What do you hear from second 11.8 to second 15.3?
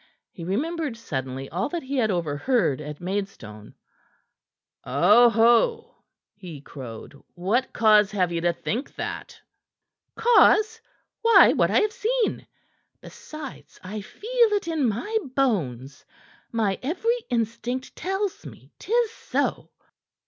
have seen. Besides, I feel it in my